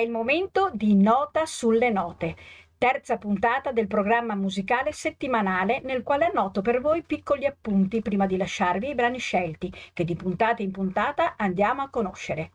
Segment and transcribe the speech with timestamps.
[0.00, 2.34] È il momento di Nota sulle note,
[2.78, 8.38] terza puntata del programma musicale settimanale nel quale annoto per voi piccoli appunti prima di
[8.38, 12.52] lasciarvi i brani scelti che di puntata in puntata andiamo a conoscere.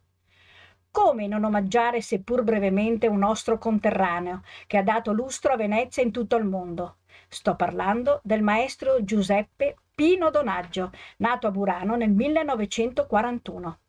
[0.89, 6.11] Come non omaggiare seppur brevemente un nostro conterraneo che ha dato lustro a Venezia in
[6.11, 6.97] tutto il mondo?
[7.27, 13.81] Sto parlando del maestro Giuseppe Pino Donaggio, nato a Burano nel 1941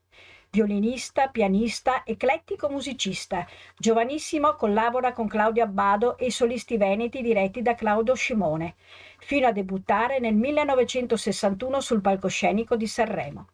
[0.56, 3.46] violinista, pianista, eclettico musicista.
[3.76, 8.76] Giovanissimo collabora con Claudio Abbado e i solisti veneti diretti da Claudio Scimone,
[9.18, 13.48] fino a debuttare nel 1961 sul palcoscenico di Sanremo.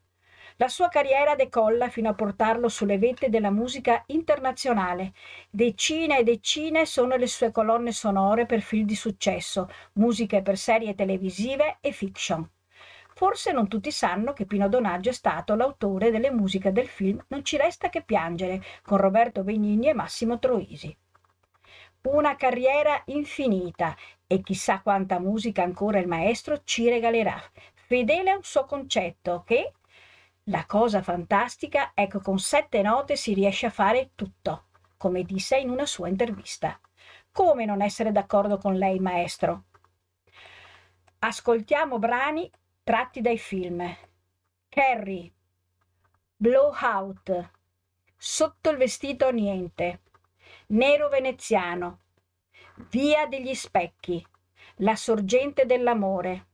[0.58, 5.12] La sua carriera decolla fino a portarlo sulle vette della musica internazionale.
[5.50, 10.94] Decine e decine sono le sue colonne sonore per film di successo, musiche per serie
[10.94, 12.48] televisive e fiction.
[13.14, 17.44] Forse non tutti sanno che Pino Donaggio è stato l'autore delle musiche del film Non
[17.44, 20.96] ci resta che piangere con Roberto Benigni e Massimo Troisi.
[22.02, 23.94] Una carriera infinita
[24.26, 27.40] e chissà quanta musica ancora il maestro ci regalerà,
[27.86, 29.72] fedele a un suo concetto che
[30.46, 34.64] la cosa fantastica è che con sette note si riesce a fare tutto,
[34.96, 36.80] come disse in una sua intervista.
[37.30, 39.64] Come non essere d'accordo con lei, maestro?
[41.20, 42.50] Ascoltiamo brani
[42.84, 43.96] tratti dai film.
[44.68, 45.32] Carrie,
[46.36, 47.50] Blowout,
[48.16, 50.00] Sotto il vestito niente,
[50.68, 52.00] Nero veneziano,
[52.90, 54.24] Via degli specchi,
[54.76, 56.46] La sorgente dell'amore,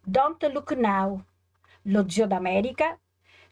[0.00, 1.24] Don't Look Now,
[1.82, 2.96] Lo zio d'America,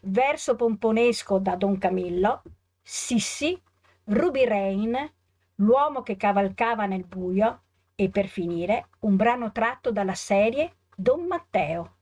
[0.01, 2.43] Verso pomponesco da Don Camillo,
[2.81, 3.61] Sissi,
[4.05, 5.11] Ruby Rain,
[5.55, 7.63] L'uomo che cavalcava nel buio.
[7.93, 11.97] E per finire un brano tratto dalla serie Don Matteo.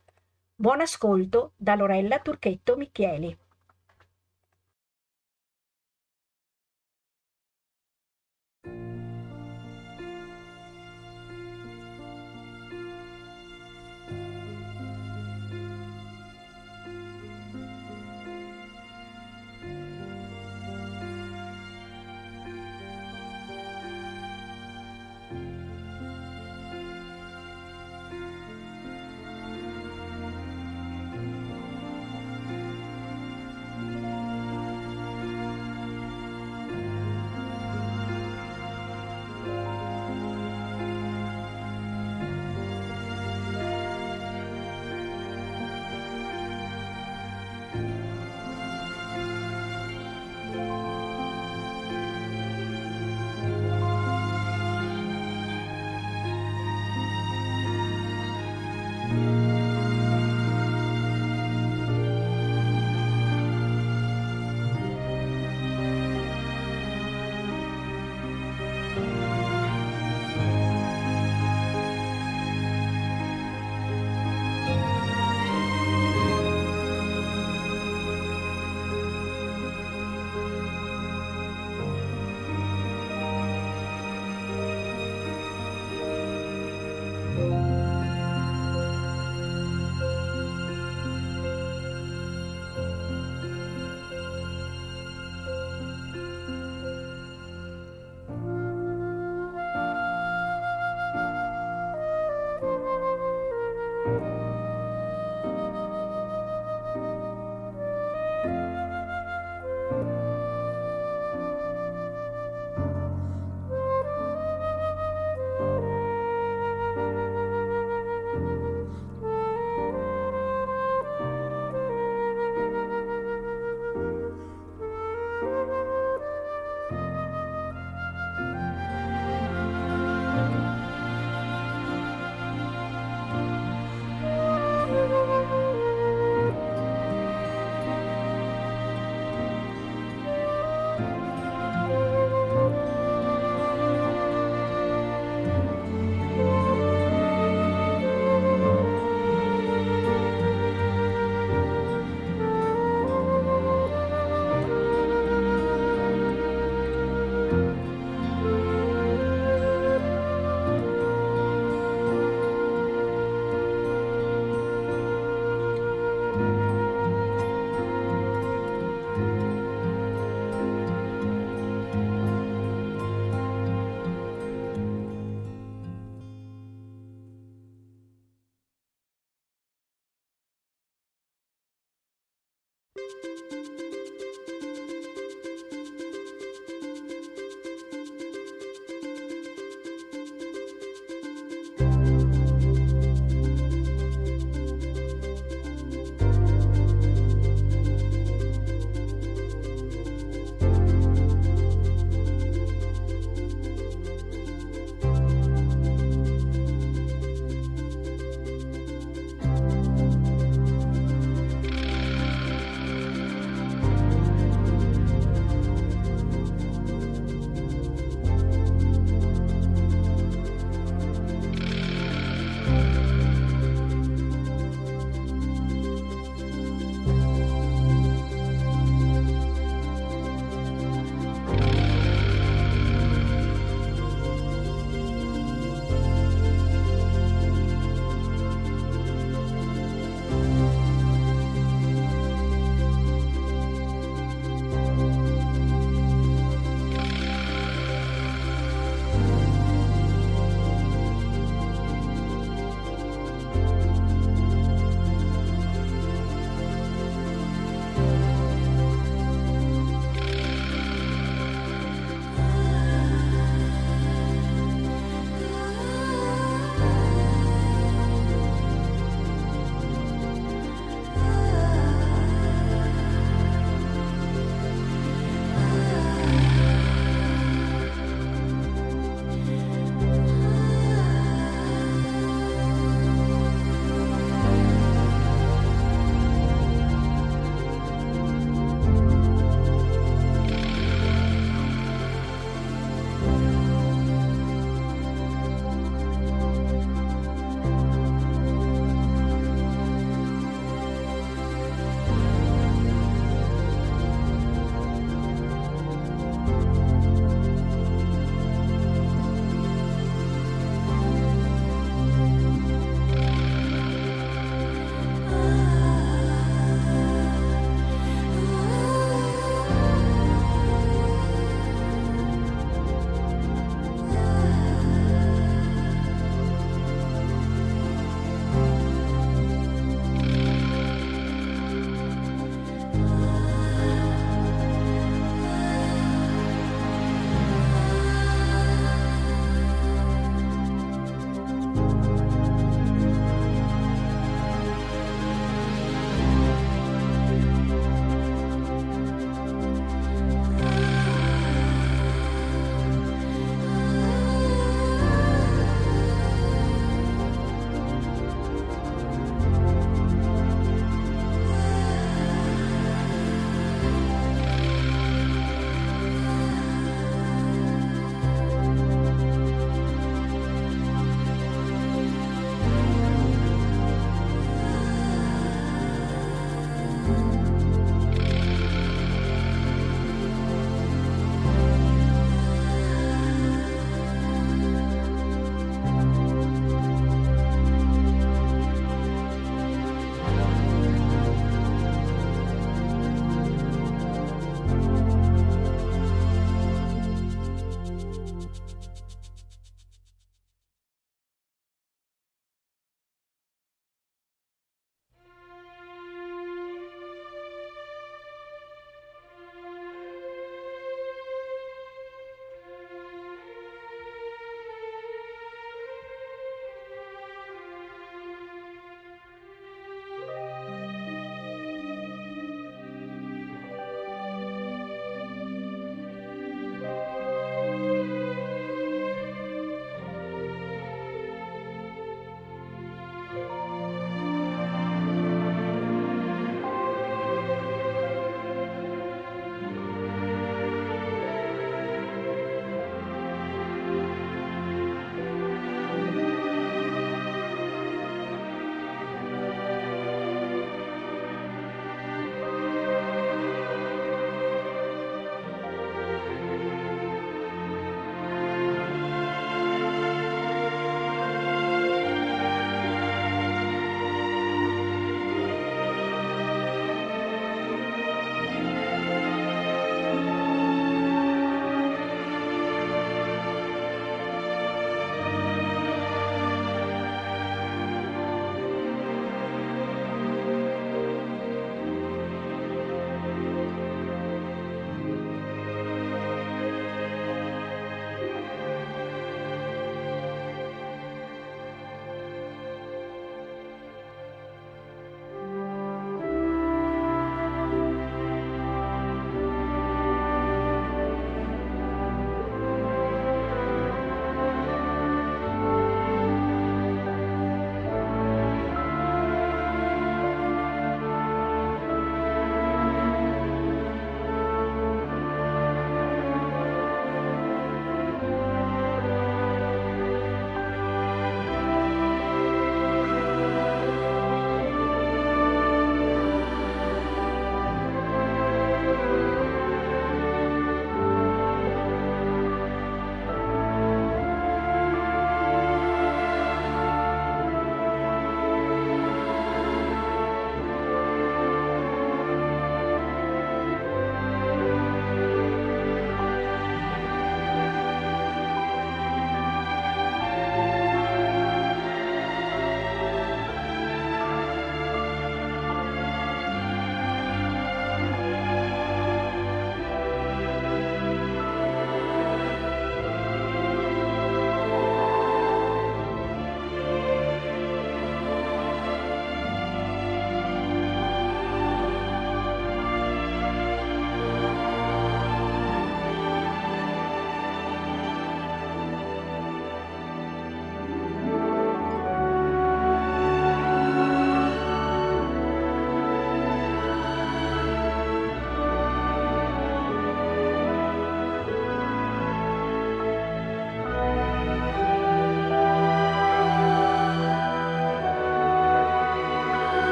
[0.61, 3.37] Buon ascolto da Lorella Turchetto Michieli.
[8.65, 8.98] Música